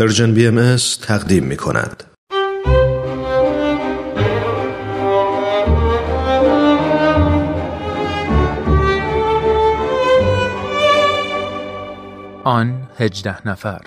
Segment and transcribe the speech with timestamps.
[0.00, 2.04] پرژن بی ام تقدیم می کند.
[12.44, 13.80] آن هجده نفر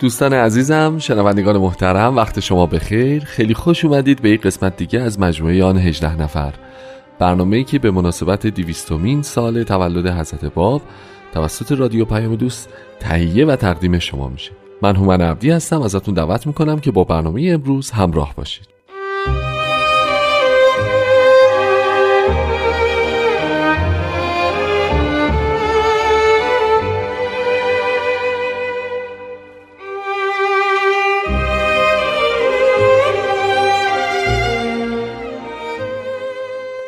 [0.00, 3.24] دوستان عزیزم شنوندگان محترم وقت شما بخیر.
[3.24, 6.54] خیلی خوش اومدید به یک قسمت دیگه از مجموعه آن 18 نفر.
[7.18, 10.82] برنامه‌ای که به مناسبت دیویستومین سال تولد حضرت باب
[11.34, 12.68] توسط رادیو پیام دوست
[13.00, 14.52] تهیه و تقدیم شما میشه.
[14.82, 18.75] من هومن عبدی هستم ازتون دعوت می‌کنم که با برنامه امروز همراه باشید.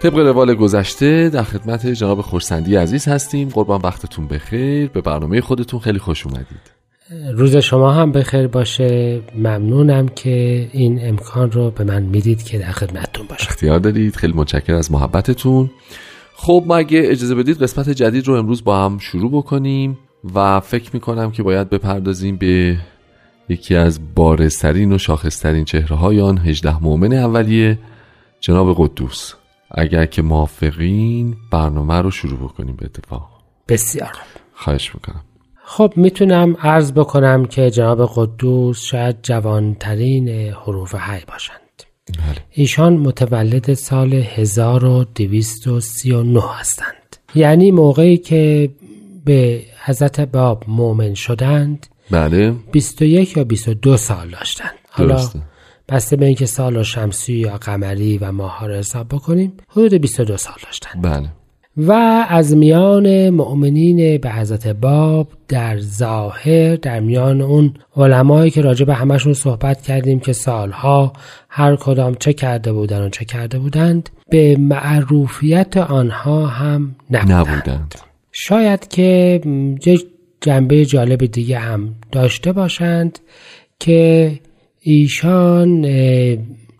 [0.03, 3.49] طبق روال گذشته در خدمت جناب خورسندی عزیز هستیم.
[3.49, 4.89] قربان وقتتون بخیر.
[4.89, 6.79] به برنامه خودتون خیلی خوش اومدید.
[7.33, 9.21] روز شما هم بخیر باشه.
[9.37, 13.47] ممنونم که این امکان رو به من می‌دید که در خدمتتون باشم.
[13.49, 14.17] اختیار دارید.
[14.17, 15.71] خیلی متشکر از محبتتون.
[16.35, 19.99] خب ما اگه اجازه بدید قسمت جدید رو امروز با هم شروع بکنیم
[20.35, 22.77] و فکر می‌کنم که باید بپردازیم به
[23.49, 27.79] یکی از بارزترین و شاخصترین چهره های آن هجده مؤمن اولیه
[28.41, 29.35] جناب قدوس.
[29.71, 33.29] اگر که موافقین برنامه رو شروع بکنیم به اتفاق.
[33.69, 34.13] بسیار.
[34.55, 35.21] خواهش می‌کنم.
[35.65, 41.59] خب می‌تونم عرض بکنم که جناب قدوس شاید جوانترین حروف حی باشند.
[42.19, 42.45] بله.
[42.51, 47.17] ایشان متولد سال 1239 هستند.
[47.35, 48.71] یعنی موقعی که
[49.25, 52.55] به حضرت باب مؤمن شدند بله.
[52.73, 54.75] 21 یا 22 سال داشتند.
[54.91, 55.43] حالا درسته.
[55.89, 60.37] بسته به اینکه سال و شمسی یا قمری و ماه رو حساب بکنیم حدود 22
[60.37, 61.29] سال داشتند بله.
[61.77, 61.93] و
[62.29, 68.95] از میان مؤمنین به حضرت باب در ظاهر در میان اون علمایی که راجع به
[68.95, 71.13] همشون صحبت کردیم که سالها
[71.49, 77.95] هر کدام چه کرده بودن و چه کرده بودند به معروفیت آنها هم نبودند, نبودند.
[78.33, 79.41] شاید که
[79.87, 80.07] یک
[80.41, 83.19] جنبه جالب دیگه هم داشته باشند
[83.79, 84.33] که
[84.91, 85.87] ایشان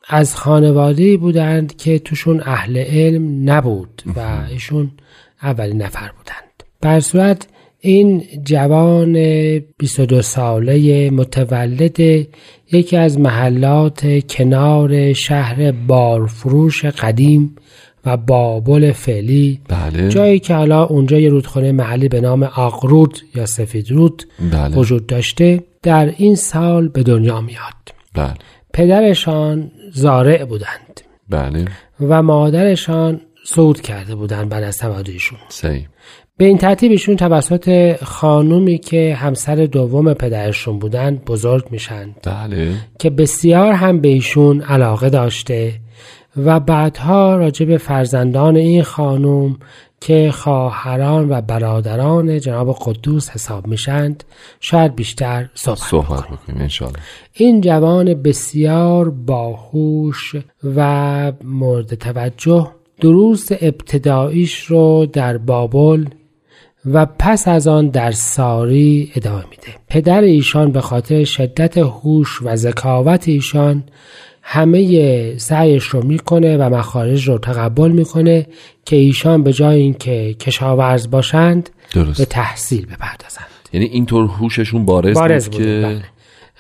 [0.09, 4.91] از خانواده بودند که توشون اهل علم نبود و ایشون
[5.43, 6.63] اولین نفر بودند.
[6.81, 7.47] بر صورت
[7.81, 9.13] این جوان
[9.79, 12.01] 22 ساله متولد
[12.73, 17.57] یکی از محلات کنار شهر بارفروش قدیم
[18.07, 19.61] و بابل فعلی.
[19.69, 20.09] بله.
[20.09, 24.77] جایی که حالا اونجا یه رودخانه محلی به نام آقرود یا سفیدرود بله.
[24.77, 27.98] وجود داشته در این سال به دنیا میاد.
[28.19, 28.35] بله.
[28.73, 31.01] پدرشان زارع بودند.
[31.29, 31.65] بله.
[32.01, 35.39] و مادرشان صعود کرده بودند بعد از تولد ایشون.
[35.49, 35.87] صحیح.
[36.37, 42.15] به این ترتیب ایشون توسط خانومی که همسر دوم پدرشون بودند بزرگ میشن.
[42.25, 42.75] بله.
[42.99, 45.73] که بسیار هم به ایشون علاقه داشته
[46.37, 49.59] و بعدها راجع به فرزندان این خانوم
[50.01, 54.25] که خواهران و برادران جناب قدوس حساب میشند
[54.61, 56.69] شاید بیشتر صحبت, صحبت بکنیم
[57.33, 60.37] این جوان بسیار باهوش
[60.77, 62.71] و مورد توجه
[63.01, 66.05] دروس ابتداییش رو در بابل
[66.87, 69.79] و پس از آن در ساری ادامه میده.
[69.89, 73.85] پدر ایشان به خاطر شدت هوش و ذکاوت ایشان
[74.51, 78.47] همه سعیش رو می‌کنه و مخارج رو تقبل می‌کنه
[78.85, 83.47] که ایشان به جای اینکه کشاورز باشند به درست تحصیل بپردازند.
[83.73, 86.01] یعنی اینطور هوششون بارز, بارز بود که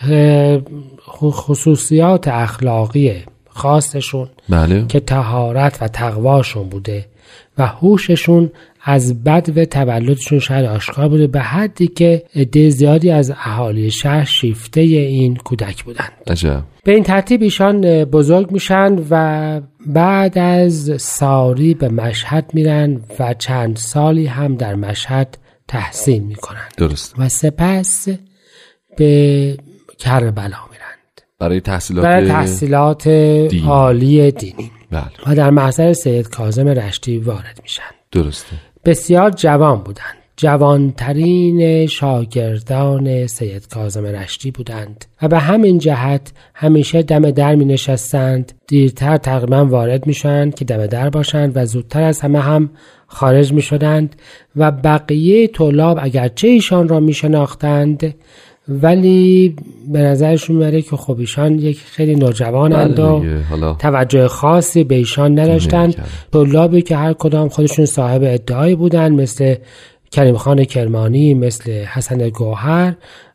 [0.02, 0.62] بله.
[1.10, 3.12] خصوصیات اخلاقی
[3.48, 4.84] خاصشون بله.
[4.88, 7.06] که تهارت و تقواشون بوده.
[7.58, 8.50] و هوششون
[8.82, 14.24] از بد و تولدشون شاید آشکار بوده به حدی که عده زیادی از اهالی شهر
[14.24, 16.62] شیفته این کودک بودند عجب.
[16.84, 23.76] به این ترتیب ایشان بزرگ میشن و بعد از ساری به مشهد میرن و چند
[23.76, 25.38] سالی هم در مشهد
[25.68, 27.14] تحصیل می‌کنند درست.
[27.18, 28.08] و سپس
[28.96, 29.56] به
[29.98, 33.06] کربلا میرند برای تحصیلات برای تحصیلات
[33.66, 34.70] عالی دینی.
[34.90, 35.10] بله.
[35.26, 37.82] و در محضر سید کاظم رشتی وارد میشن.
[38.12, 38.56] درسته.
[38.84, 47.30] بسیار جوان بودند جوانترین شاگردان سید کاظم رشتی بودند و به همین جهت همیشه دم
[47.30, 52.20] در می نشستند دیرتر تقریبا وارد می شوند که دم در باشند و زودتر از
[52.20, 52.70] همه هم
[53.06, 54.16] خارج می شدند
[54.56, 58.14] و بقیه طلاب اگرچه ایشان را می شناختند
[58.68, 59.56] ولی
[59.88, 64.94] به نظرشون میاره که خب ایشان یک خیلی نوجوانند و بله حالا توجه خاصی به
[64.94, 66.08] ایشان نداشتند نمی‌کردن.
[66.32, 69.54] طلابی که هر کدام خودشون صاحب ادعایی بودند مثل
[70.10, 72.94] کریم خان کرمانی مثل حسن گوهر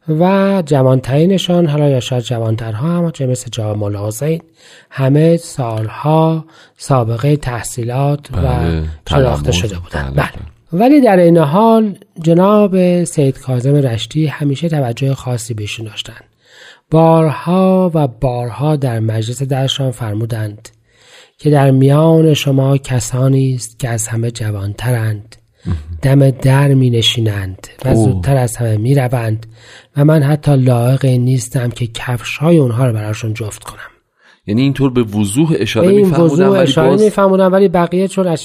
[0.10, 4.42] و جوانترینشان حالا یا شاید جوانترها هم چه مثل مولا حسین
[4.90, 6.46] همه سالها
[6.78, 9.56] سابقه تحصیلات و بله، شناخته تلمذ.
[9.56, 10.53] شده بودند بله، بله.
[10.74, 16.24] ولی در این حال جناب سید کاظم رشتی همیشه توجه خاصی بهشون داشتند.
[16.92, 20.70] بارها و بارها در مجلس درشان فرمودند
[21.38, 25.36] که در میان شما کسانی است که از همه جوانترند.
[26.02, 27.96] دم در می نشینند و.
[27.96, 29.46] زودتر از همه می روند
[29.98, 33.80] و من حتی لایق این نیستم که کفش های اونها رو براشون جفت کنم.
[34.48, 38.44] یعنی اینطور به وضوح اشاره این میفرمودن وضوع ولی اشاره باز ولی بقیه چون از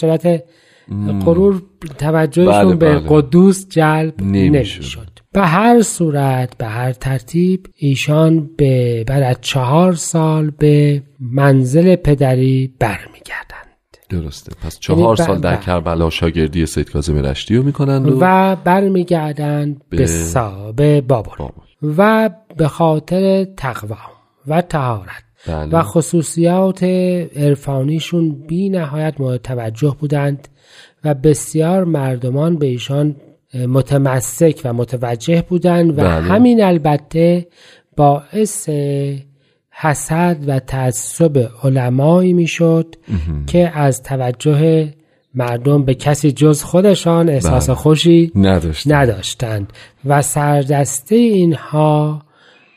[1.24, 1.62] غرور
[1.98, 3.06] توجهشون بله، به بله.
[3.08, 5.08] قدوس جلب نمی‌شد.
[5.32, 12.74] به هر صورت به هر ترتیب ایشان به بعد از چهار سال به منزل پدری
[12.78, 13.68] برمیگردند
[14.08, 15.56] درسته پس چهار ب- سال در.
[15.56, 21.30] کربلا شاگردی سید کاظم رشتی رو می‌کنند و, و برمیگردند به, به- سا به بابل
[21.38, 21.52] بابل.
[21.98, 23.96] و به خاطر تقوا
[24.46, 25.68] و تهارت بله.
[25.78, 26.82] و خصوصیات
[27.36, 30.48] عرفانیشون بی نهایت مورد توجه بودند
[31.04, 33.16] و بسیار مردمان به ایشان
[33.68, 36.08] متمسک و متوجه بودند و بله.
[36.08, 37.46] همین البته
[37.96, 38.68] باعث
[39.70, 42.96] حسد و تعصب علمایی می‌شد
[43.46, 44.88] که از توجه
[45.34, 47.76] مردم به کسی جز خودشان احساس بله.
[47.76, 49.72] خوشی نداشت نداشتند
[50.04, 52.22] و سردسته اینها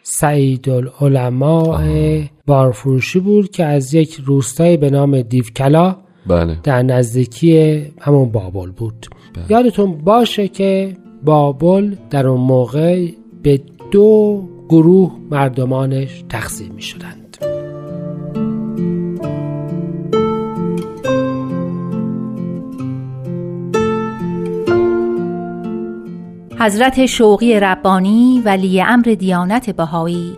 [0.03, 5.95] سعید العلماء بارفروشی بود که از یک روستایی به نام دیوکلا
[6.27, 6.57] بله.
[6.63, 9.07] در نزدیکی همون بابل بود.
[9.49, 13.07] یادتون باشه که بابل در اون موقع
[13.43, 17.37] به دو گروه مردمانش تقسیم می شدند.
[26.59, 30.37] حضرت شوقی ربانی ولی امر دیانت بهایی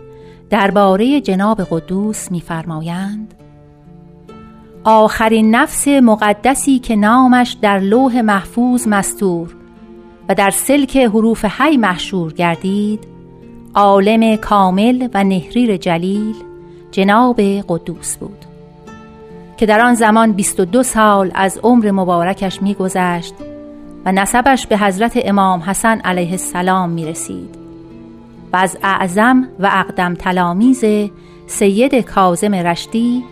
[0.50, 3.34] درباره جناب قدوس می‌فرمایند
[4.84, 9.54] آخرین نفس مقدسی که نامش در لوح محفوظ مستور
[10.28, 13.06] و در سلک حروف حی محشور گردید
[13.74, 16.34] عالم کامل و نهریر جلیل
[16.90, 18.44] جناب قدوس بود.
[19.56, 23.34] که در آن زمان 22 سال از عمر مبارکش میگذشت
[24.04, 27.54] و نسبش به حضرت امام حسن علیه السلام می رسید
[28.52, 30.84] و از اعظم و اقدم تلامیز
[31.46, 33.24] سید کاظم رشتی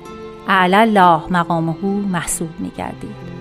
[0.48, 3.32] اعلی الله مقامه محسوب می گردید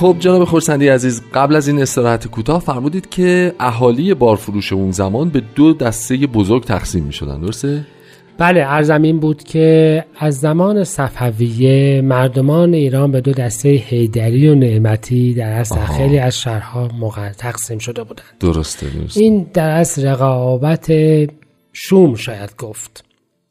[0.00, 5.30] خب جناب خورسندی عزیز قبل از این استراحت کوتاه فرمودید که اهالی بارفروش اون زمان
[5.30, 7.86] به دو دسته بزرگ تقسیم می شدن درسته؟
[8.38, 14.54] بله عرضم این بود که از زمان صفویه مردمان ایران به دو دسته هیدری و
[14.54, 16.88] نعمتی در اصل در خیلی از شهرها
[17.38, 18.26] تقسیم شده بودند.
[18.40, 19.20] درسته درسته.
[19.20, 20.92] این در اصل رقابت
[21.72, 23.04] شوم شاید گفت.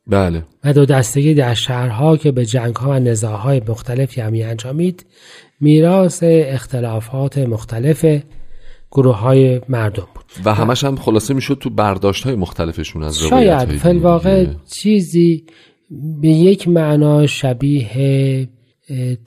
[0.08, 0.44] بله.
[0.64, 5.06] و دو دستگی در شهرها که به جنگها و نزاعهای مختلفی همی انجامید
[5.60, 8.06] میراث اختلافات مختلف
[8.92, 10.26] گروه های مردم بود.
[10.46, 14.46] و همش هم خلاصه می‌شد تو برداشت های مختلفشون از شاید فلواقع.
[14.66, 15.44] چیزی
[16.22, 18.48] به یک معنا شبیه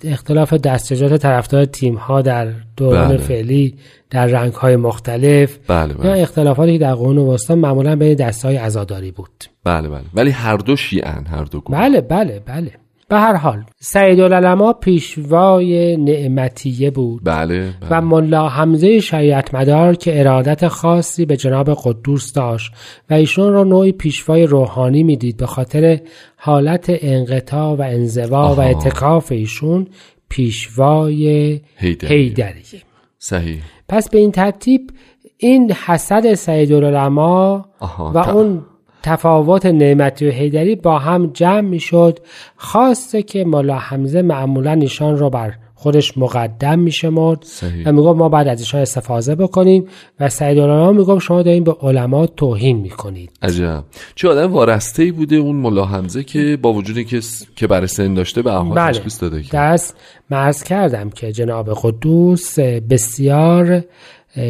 [0.04, 3.16] اختلاف دستجات طرفدار تیم ها در دوران بله.
[3.16, 3.74] فعلی
[4.10, 8.44] در رنگ های مختلف بله یا بله اختلافاتی که در قرون وسطا معمولا بین دست
[8.44, 9.44] های عزاداری بود.
[9.64, 10.04] بله بله.
[10.14, 11.80] ولی هر دو شیعن هر دو گروه.
[11.80, 12.72] بله بله بله.
[13.10, 17.90] به هر حال سعید العلماء پیشوای نعمتیه بود بله, بله.
[17.90, 22.72] و ملا حمزه شریعت مدار که ارادت خاصی به جناب قدوس داشت
[23.10, 26.00] و ایشون را نوعی پیشوای روحانی می‌دید به خاطر
[26.36, 28.62] حالت انقطاع و انزوا و آها.
[28.62, 29.86] اتکاف ایشون
[30.28, 32.18] پیشوای هیدریه.
[32.18, 32.82] هیدریه
[33.18, 34.90] صحیح پس به این ترتیب
[35.36, 37.64] این حسد سعید العلماء
[37.98, 38.62] و اون
[39.02, 42.18] تفاوت نعمتی و حیدری با هم جمع می‌شد
[42.56, 47.38] خواسته که ملا حمزه معمولا ایشان را بر خودش مقدم میشمرد.
[47.42, 47.88] صحیح.
[47.88, 49.86] و می‌گفت ما بعد از ایشان استفاده بکنیم
[50.20, 53.30] و سعید العلماء می‌گفت شما دارین به علما توهین می‌کنید.
[53.42, 53.84] عجب.
[54.14, 57.20] چه آدم وارسته ای بوده اون ملا حمزه که با وجودی که
[57.56, 58.92] که برای سن داشته به احوال بله.
[58.92, 59.48] تشخیص داده که.
[59.52, 59.96] دست
[60.30, 63.82] مرز کردم که جناب قدوس بسیار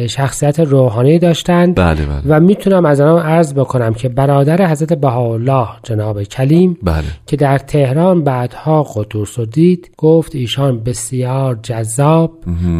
[0.07, 1.75] شخصیت روحانی داشتند.
[1.75, 2.21] بله بله.
[2.25, 7.03] و می‌تونم از آنها عرض بکنم که برادر حضرت بهاءالله جناب کلیم بله.
[7.27, 12.31] که در تهران بعدها قدوس رو دید گفت ایشان بسیار جذاب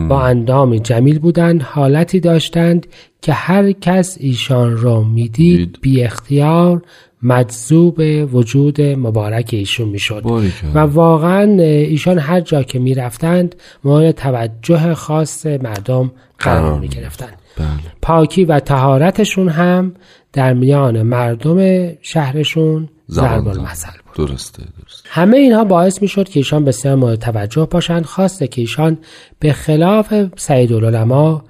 [0.10, 2.88] با اندام جمیل بودند حالتی داشتند
[3.22, 5.77] که هر کس ایشان را می‌دید دید.
[5.81, 6.81] بی اختیار
[7.24, 8.00] مجذوب
[8.34, 10.25] وجود مبارک ایشون می‌شد.
[10.74, 17.68] و واقعا ایشان هر جا که می‌رفتند مورد توجه خاص مردم قرار می گرفتند بله.
[18.01, 19.94] پاکی و تهارتشون هم
[20.34, 24.28] در میان مردم شهرشون ضرب المثل بود.
[24.28, 25.10] درسته درسته.
[25.10, 28.06] همه اینها باعث می شد که ایشان بسیار مورد توجه باشند.
[28.06, 28.98] خواسته که ایشان
[29.40, 31.42] به خلاف سعید العلماء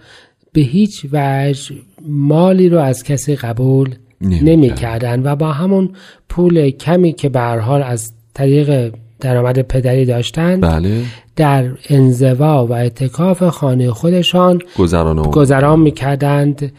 [0.54, 1.76] به هیچ وجه
[2.08, 5.90] مالی رو از کسی قبول نمی نمی کردن و با همون
[6.30, 11.04] پول کمی که به حال از طریق درآمد پدری داشتند بله.
[11.36, 16.72] در انزوا و اتکاف خانه خودشان گذران گذران می‌کردند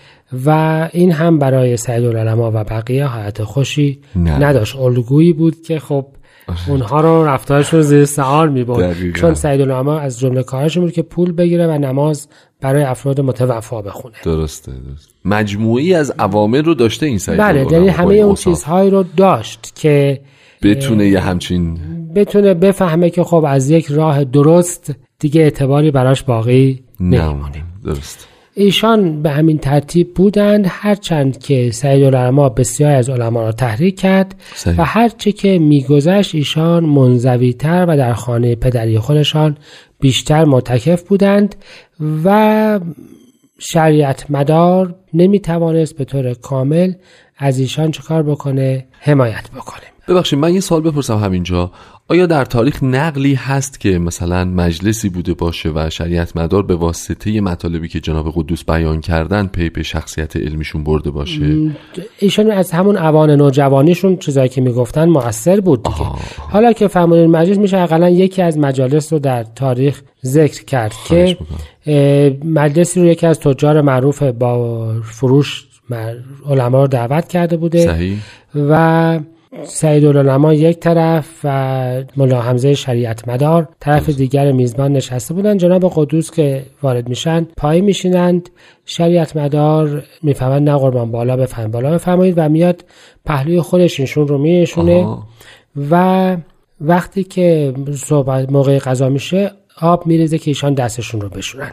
[0.47, 4.31] و این هم برای سعید العلماء و بقیه حالت خوشی نه.
[4.31, 4.77] نداشت.
[4.77, 6.07] الگویی بود که خب
[6.69, 9.13] اونها رو رفتارشون رو زیر سوال می‌برد.
[9.13, 12.29] چون سعید العلماء از جمله کارشون بود که پول بگیره و نماز
[12.61, 14.15] برای افراد متوفا بخونه.
[14.25, 15.13] درسته درسته.
[15.25, 18.35] مجموعی از عوامل رو داشته این سعید بله یعنی همه اون.
[18.35, 20.21] چیزهایی رو داشت که
[20.63, 21.79] بتونه یه همچین
[22.15, 27.65] بتونه بفهمه که خب از یک راه درست دیگه اعتباری براش باقی نه نمیمونه.
[27.85, 34.01] درست ایشان به همین ترتیب بودند هرچند که سعید العلماء بسیار از علما را تحریک
[34.01, 34.81] کرد صحیح.
[34.81, 39.57] و هرچه که میگذشت ایشان منزویتر و در خانه پدری خودشان
[40.01, 41.55] بیشتر معتکف بودند
[42.25, 42.81] و
[43.59, 46.93] شریعت مدار نمی‌توانست به طور کامل
[47.39, 51.71] از ایشان چکار بکنه حمایت بکنه ببخشید من یه سوال بپرسم همینجا
[52.09, 57.41] آیا در تاریخ نقلی هست که مثلا مجلسی بوده باشه و شریعت مدار به واسطه
[57.41, 61.71] مطالبی که جناب قدوس بیان کردن پی به شخصیت علمیشون برده باشه؟
[62.19, 66.07] ایشان از همون اوان نوجوانیشون چیزایی که می‌گفتن موثر بود دیگه.
[66.39, 71.37] حالا که فرمانده مجلس میشه اقلا یکی از مجالس رو در تاریخ ذکر کرد که
[72.45, 75.65] مجلسی رو یکی از تجار معروف با فروش
[76.51, 77.87] علما رو دعوت کرده بوده.
[77.87, 78.19] صحیح.
[78.55, 79.21] و
[79.65, 85.93] سعید العلماء یک طرف و ملا حمزه شریعت مدار طرف دیگر میزبان نشسته بودن جناب
[85.95, 88.51] قدوس که وارد میشن پای میشینند.
[88.87, 92.85] شریعت مدار می‌فهمند نه قربان بالا بفهم بالا بفرمایید و میاد
[93.25, 95.17] پهلوی خودش ایشون رو میشونه.
[95.91, 96.37] و
[96.81, 101.73] وقتی که صحبت موقع غذا میشه آب میریزه که ایشان دستشون رو بشورن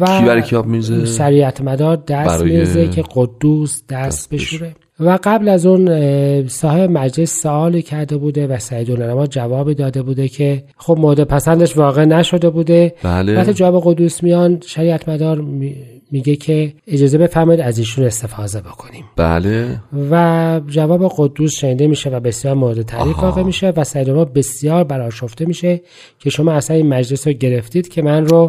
[0.00, 4.34] و کی برای کی آب می‌ریزه؟ شریعت مدار دست برای میریزه که قدوس دست, دست
[4.34, 4.74] بشوره.
[5.00, 10.28] و قبل از اون صاحب مجلس سوالی کرده بوده و سعید العلماء جوابی داده بوده
[10.28, 12.94] که خب مورد پسندش واقع نشده بوده.
[13.02, 13.36] بله.
[13.36, 15.76] وقتی جواب قدوس میان شریعت مدار می-
[16.12, 19.04] میگه که اجازه بفرمایید از ایشون استفاده بکنیم.
[19.16, 19.80] بله.
[20.10, 25.44] و جواب قدوس شنیده میشه و بسیار مورد تعریف واقع میشه و سعید بسیار برآشفته
[25.46, 25.80] میشه
[26.18, 28.48] که شما اصلا این مجلس رو گرفتید که من رو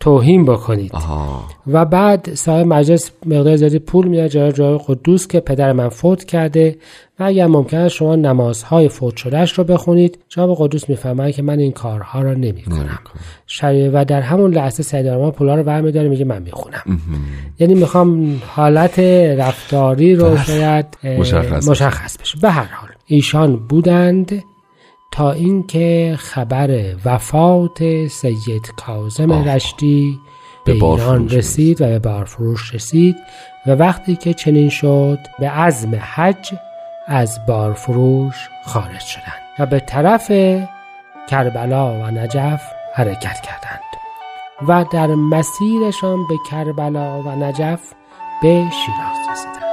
[0.00, 0.90] توهین بکنید.
[0.94, 1.44] آها.
[1.66, 6.24] و بعد صاحب مجلس مقدار زیادی پول میاد جای جای قدوس که پدر من فوت
[6.24, 6.76] کرده.
[7.18, 10.18] و اگر ممکن است شما نمازهای فوت شدهش رو بخونید.
[10.28, 12.98] جواب قدوس می‌فهمه که من این کارها را نمی کنم
[13.92, 17.00] و در همون لحظه سید ما پولا رو برمیداره میگه من می‌خونم.
[17.58, 18.98] یعنی می‌خوام حالت
[19.38, 22.38] رفتاری رو شاید اه، مشخص مشخص بشه.
[22.42, 24.42] به هر حال ایشان بودند.
[25.10, 30.20] تا اینکه خبر وفات سید کاظم رشتی
[30.64, 31.80] به ایران رسید.
[31.80, 33.16] و به بارفروش رسید
[33.66, 36.54] و وقتی که چنین شد به عزم حج
[37.06, 40.32] از بارفروش خارج شدند و به طرف
[41.28, 42.62] کربلا و نجف
[42.94, 43.80] حرکت کردند
[44.68, 47.80] و در مسیرشان به کربلا و نجف
[48.42, 49.69] به شیراز رسیدند.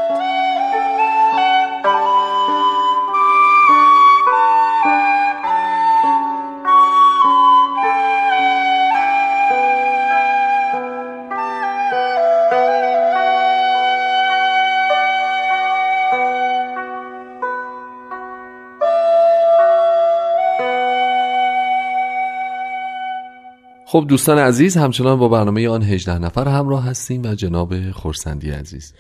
[23.90, 28.94] خب دوستان عزیز همچنان با برنامه آن 18 نفر همراه هستیم و جناب خورسندی عزیز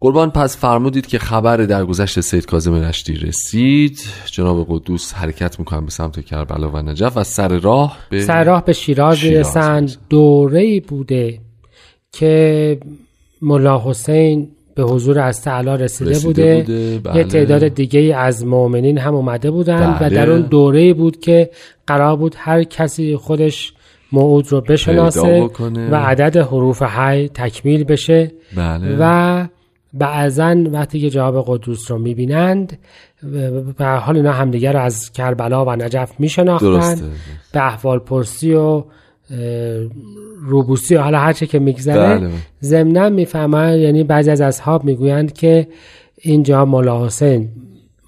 [0.00, 5.90] قربان پس فرمودید که خبر درگذشت سید کاظم رشتی رسید جناب قدوس حرکت می‌کنن به
[5.90, 9.98] سمت کربلا و نجف و سر راه به سر راه به شیراز شیراز.
[10.10, 11.38] دوره بوده
[12.12, 12.78] که
[13.42, 17.16] ملا حسین به حضور از تعالی رسیده, رسیده بوده, بوده، بله.
[17.16, 20.06] یه تعداد دیگه از مؤمنین هم اومده بودند بله.
[20.06, 21.50] و در اون دوره بود که
[21.86, 23.72] قرار بود هر کسی خودش
[24.12, 25.50] موعود رو بشناسه.
[25.90, 29.46] و عدد حروف حی تکمیل بشه بله و
[29.94, 32.78] بعضا وقتی که جواب قدوس رو می‌بینند
[33.78, 37.02] به حال اینا همدیگه رو از کربلا و نجف میشناختند
[37.52, 38.84] به احوال پرسی و
[40.40, 42.30] روبوسی و حالا هرچه که میگذره بله.
[42.62, 45.68] ضمنا می‌فهمن یعنی بعضی از اصحاب می‌گویند که
[46.16, 47.48] اینجا مولا حسین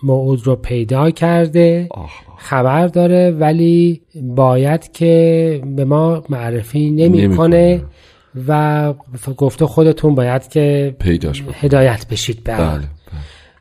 [0.02, 1.88] موعود رو پیدا کرده
[2.38, 7.82] خبر داره ولی باید که به ما معرفی نمی‌کنه.
[8.48, 8.94] و
[9.36, 12.88] گفته خودتون باید که پیداش هدایت بشید به بله بله.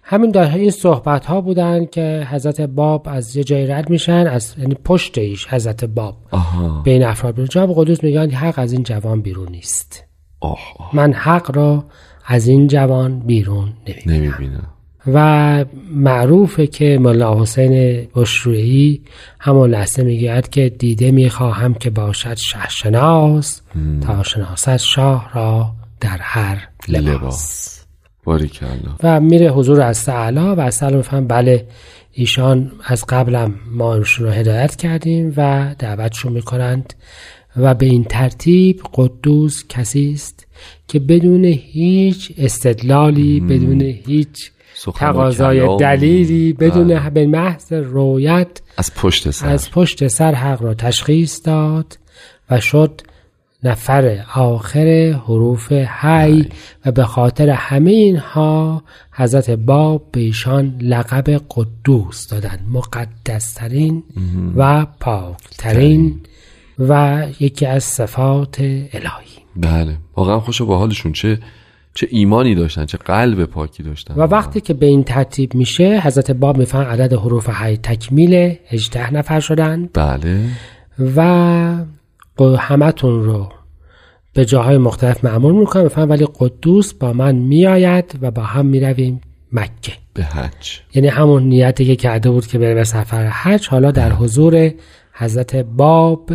[0.03, 4.55] همین داره این صحبت ها بودن که حضرت باب از یه جایی رد میشن از
[4.57, 6.17] یعنی پشت ایش حضرت باب.
[6.31, 6.81] آها.
[6.81, 10.03] بین افراد بیرون جناب قدوس میگن حق از این جوان بیرون نیست.
[10.39, 10.95] آه آه.
[10.95, 11.85] من حق را
[12.25, 14.23] از این جوان بیرون نمی‌بینم.
[14.23, 14.67] نمی‌بینم.
[15.13, 19.01] و معروفه که ملا حسین بشرویی
[19.39, 23.61] همون لحظه می‌گوید که دیده می‌خواهم که باشد شهشناس
[24.01, 27.85] تا شناست شاه را در هر لباس, لباس.
[29.03, 31.67] و میره حضور از اعلا و از میفهم بله
[32.11, 36.93] ایشان از قبلم ما ایشون رو هدایت کردیم و دعوتشون می‌کنند
[37.57, 40.47] و به این ترتیب قدوس کسی است
[40.87, 44.51] که بدون هیچ استدلالی بدون هیچ
[44.95, 45.77] تقاضای.
[45.77, 47.09] دلیلی بدون بله.
[47.09, 49.49] به محض رویت از پشت سر.
[49.49, 51.97] از پشت سر حق را تشخیص داد
[52.49, 53.01] و شد
[53.63, 56.49] نفر آخر حروف حی
[56.85, 64.03] و به خاطر همه اینها حضرت باب به ایشان لقب قدوس دادن مقدسترین
[64.55, 66.19] و پاکترین
[66.79, 69.37] و یکی از صفات الهی.
[69.55, 69.97] بله.
[70.15, 71.39] واقعا خوش با حالشون چه
[71.97, 74.13] چه ایمانی داشتن چه قلب پاکی داشتن.
[74.13, 79.13] و وقتی که به این ترتیب میشه حضرت باب می‌فهمن عدد حروف حی تکمیل 18
[79.13, 80.41] نفر شدند بله.
[81.15, 83.49] و همتون رو
[84.33, 85.83] به جاهای مختلف معمول می‌کنم.
[85.83, 89.93] بفهم ولی قدوس با من میآید و با هم می‌رویم مکه.
[90.13, 90.79] به حج.
[90.93, 93.67] یعنی همون نیتی که کرده بود که بره به سفر حج.
[93.67, 94.71] حالا در حضور
[95.13, 96.31] حضرت باب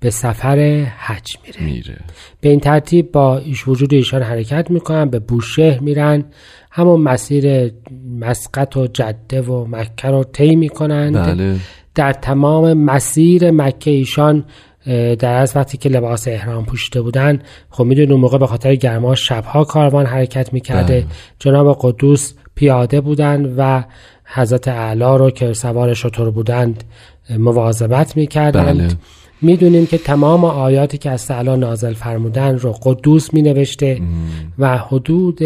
[0.00, 1.62] به سفر حج میره.
[1.64, 1.96] میره.
[2.40, 6.24] به این ترتیب با ایش وجود ایشان حرکت می‌کنن به بوشهر میرن.
[6.70, 7.72] همون مسیر
[8.20, 11.56] مسقط و جده و مکه رو طی می‌کنند بله.
[11.94, 14.44] در تمام مسیر مکه ایشان
[15.18, 19.14] در از وقتی که لباس احرام پوشیده بودن خب می‌دونی اون موقع به خاطر گرما
[19.14, 21.00] شبها کاروان حرکت می‌کرده.
[21.00, 21.06] بله.
[21.38, 23.84] جناب قدوس پیاده بودند و
[24.24, 26.84] حضرت اعلا رو که سوار شطور بودند
[27.38, 28.78] مواظبت می‌کردند.
[28.78, 28.88] بله.
[29.42, 34.00] می‌دونیم که تمام آیاتی که از تعالی نازل فرمودن رو قدوس می نوشته
[34.58, 35.40] و حدود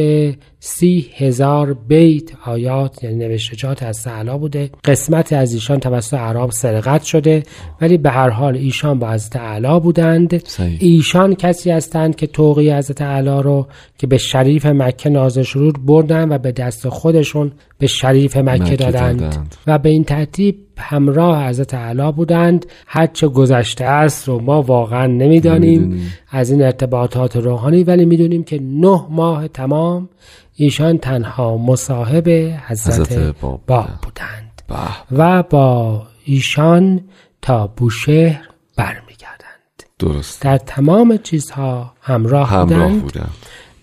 [0.61, 7.03] سی هزار بیت آیات یعنی نوشتجات از تعالی بوده قسمت از ایشان توسط عرب سرقت
[7.03, 7.42] شده
[7.81, 10.79] ولی به هر حال ایشان با حضرت اعلی بودند صحیح.
[10.81, 13.66] ایشان کسی هستند که توقی حضرت اعلی رو
[13.98, 18.76] که به شریف مکه نازل شروع بردن و به دست خودشون به شریف مکه, مکه
[18.76, 19.20] دادند.
[19.20, 19.57] دادند.
[19.66, 22.66] و به این ترتیب همراه حضرت اعلی بودند.
[22.87, 26.11] هرچه گذشته است رو ما واقعا نمی‌دانیم.
[26.31, 30.09] از این ارتباطات روحانی ولی می‌دونیم که نه ماه تمام
[30.55, 34.03] ایشان تنها مصاحب حضرت, حضرت باب باب بودند.
[34.03, 37.01] بودند به و با ایشان
[37.43, 39.83] تا بوشهر برمیگردند.
[39.99, 40.43] درست.
[40.43, 43.03] در تمام چیزها همراه, همراه بودند.
[43.03, 43.31] بودم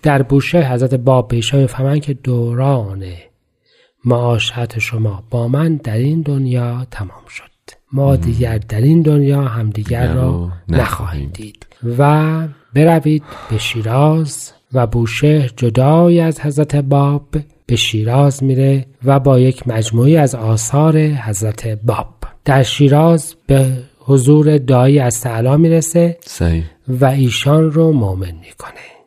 [0.02, 3.04] در بوشهر حضرت باب به ایشان می‌فهمند که دوران
[4.08, 7.44] معاشرت شما با من در این دنیا تمام شد.
[7.92, 10.30] ما دیگر در این دنیا همدیگر دیگر را
[10.68, 11.66] نخواهیم نخواهیم دید.
[11.98, 17.26] و بروید به شیراز و بوشهر جدای از حضرت باب.
[17.66, 22.14] به شیراز میره و با یک مجموعی از آثار حضرت باب.
[22.44, 23.66] در شیراز به
[23.98, 26.64] حضور دایی از تعالی می‌رسه صحیح.
[26.88, 28.97] و ایشان رو مؤمن می‌کنه.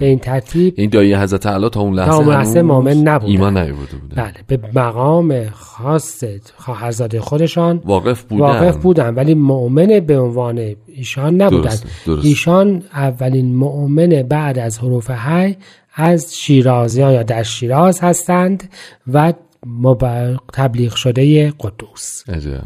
[0.00, 3.32] به این ترتیب این دایی حضرت اعلی تا اون لحظه اون لحظه مؤمن نبودن.
[3.32, 6.24] ایمان نیورده بله به مقام خاص
[6.56, 12.28] خواهرزاده خودشان واقف بودن واقف بودن ولی مؤمن به عنوان ایشان نبودن درسته، درسته.
[12.28, 15.56] ایشان اولین مؤمن بعد از حروف حی
[15.94, 18.70] از شیرازیان یا در شیراز هستند
[19.12, 19.32] و
[19.66, 22.60] مب- تبلیغ شده قدوس عجب.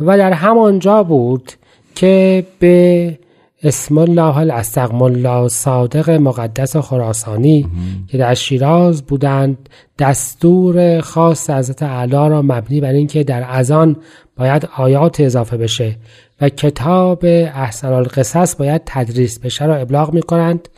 [0.00, 1.52] و در همانجا بود
[1.94, 3.18] که به
[3.64, 7.68] اسم الله الاستقم الله صادق مقدس خراسانی
[8.08, 13.96] که در شیراز بودند دستور خاص حضرت اعلی را مبنی بر اینکه در اذان
[14.36, 15.96] باید آیات اضافه بشه
[16.40, 20.68] و کتاب احسن القصص باید تدریس بشه را ابلاغ می کنند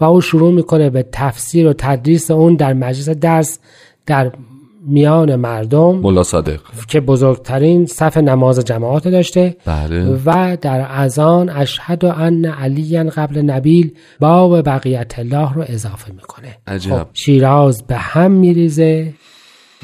[0.00, 3.58] و او شروع می‌کنه به تفسیر و تدریس اون در مجلس درس
[4.06, 4.32] در
[4.86, 6.60] میان مردم ملا صادق.
[6.88, 10.18] که بزرگترین صف نماز جماعت داشته بله.
[10.24, 16.56] و در اذان اشهد ان علی قبل نبیل باب بقیت الله رو اضافه می‌کنه.
[16.66, 16.90] عجب.
[16.90, 19.12] خب شیراز به هم میریزه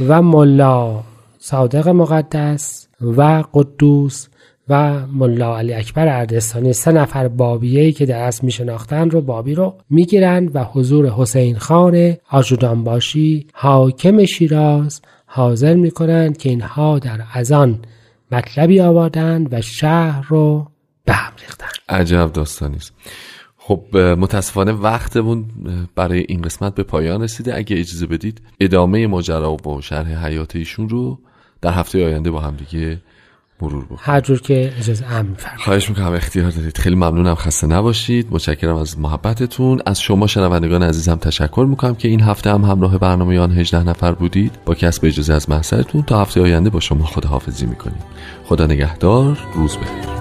[0.09, 1.01] و ملا
[1.39, 4.29] صادق مقدس و قدوس
[4.69, 9.75] و ملا علی اکبر اردستانی سه نفر بابیهی که در اصل میشناختن رو بابی رو
[9.91, 17.79] می‌گیرند و حضور حسین خان آجودانباشی حاکم شیراز حاضر می‌کنند که اینها در ازان
[18.33, 20.67] مطلبی آوردند و شهر رو
[21.05, 22.93] به هم ریختند عجب داستانی است.
[23.57, 25.45] خب متاسفانه وقتمون
[25.95, 27.57] برای این قسمت به پایان رسیده.
[27.57, 31.19] اگه اجازه بدید ادامه ماجرا و شرح حیات ایشون رو
[31.61, 33.01] در هفته آینده با هم دیگه
[33.63, 35.65] مرور بکنیم هر جور که اجازه امن فرمایید.
[35.65, 36.79] خواهش می‌کنم اختیار دارید.
[36.79, 38.27] خیلی ممنونم خسته نباشید.
[38.31, 39.81] متشکرم از محبتتون.
[39.87, 44.13] از شما شنوندگان عزیزم تشکر می‌کنم که این هفته هم همراه برنامه آن 18 نفر
[44.13, 44.53] بودید.
[44.65, 48.03] با کسب اجازه از محضرتون تا هفته آینده با شما خداحافظی می‌کنیم.
[48.45, 50.18] خدا نگهدار روز بخیر.